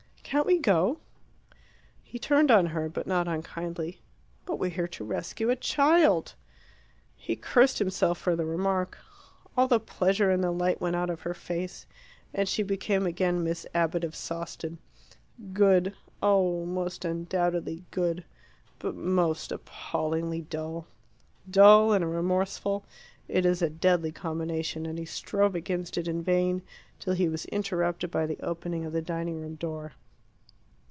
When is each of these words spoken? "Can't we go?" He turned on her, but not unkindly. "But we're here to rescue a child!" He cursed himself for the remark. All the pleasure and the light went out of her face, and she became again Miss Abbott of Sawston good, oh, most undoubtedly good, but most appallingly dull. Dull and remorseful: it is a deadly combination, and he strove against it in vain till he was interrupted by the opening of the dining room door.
"Can't 0.31 0.45
we 0.47 0.59
go?" 0.59 0.99
He 2.01 2.17
turned 2.17 2.51
on 2.51 2.67
her, 2.67 2.87
but 2.87 3.05
not 3.05 3.27
unkindly. 3.27 3.99
"But 4.45 4.59
we're 4.59 4.69
here 4.69 4.87
to 4.87 5.03
rescue 5.03 5.49
a 5.49 5.57
child!" 5.57 6.35
He 7.17 7.35
cursed 7.35 7.79
himself 7.79 8.17
for 8.17 8.37
the 8.37 8.45
remark. 8.45 8.97
All 9.57 9.67
the 9.67 9.77
pleasure 9.77 10.31
and 10.31 10.41
the 10.41 10.51
light 10.53 10.79
went 10.79 10.95
out 10.95 11.09
of 11.09 11.19
her 11.23 11.33
face, 11.33 11.85
and 12.33 12.47
she 12.47 12.63
became 12.63 13.05
again 13.05 13.43
Miss 13.43 13.67
Abbott 13.75 14.05
of 14.05 14.15
Sawston 14.15 14.77
good, 15.51 15.93
oh, 16.23 16.65
most 16.65 17.03
undoubtedly 17.03 17.83
good, 17.91 18.23
but 18.79 18.95
most 18.95 19.51
appallingly 19.51 20.39
dull. 20.43 20.87
Dull 21.49 21.91
and 21.91 22.09
remorseful: 22.09 22.85
it 23.27 23.45
is 23.45 23.61
a 23.61 23.69
deadly 23.69 24.13
combination, 24.13 24.85
and 24.85 24.97
he 24.97 25.03
strove 25.03 25.55
against 25.55 25.97
it 25.97 26.07
in 26.07 26.23
vain 26.23 26.61
till 27.01 27.11
he 27.15 27.27
was 27.27 27.43
interrupted 27.47 28.09
by 28.09 28.25
the 28.25 28.39
opening 28.39 28.85
of 28.85 28.93
the 28.93 29.01
dining 29.01 29.41
room 29.41 29.55
door. 29.55 29.91